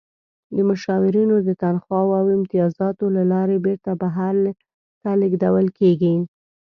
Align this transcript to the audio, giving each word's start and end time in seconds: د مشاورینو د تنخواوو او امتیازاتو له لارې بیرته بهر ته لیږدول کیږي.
د 0.55 0.57
مشاورینو 0.69 1.35
د 1.47 1.49
تنخواوو 1.61 2.13
او 2.19 2.25
امتیازاتو 2.37 3.05
له 3.15 3.23
لارې 3.31 3.57
بیرته 3.65 3.91
بهر 4.01 4.35
ته 5.01 5.11
لیږدول 5.21 5.67
کیږي. 5.79 6.13